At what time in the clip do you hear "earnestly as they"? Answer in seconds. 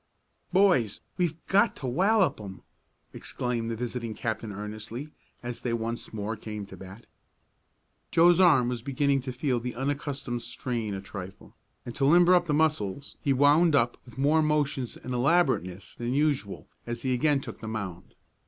4.51-5.73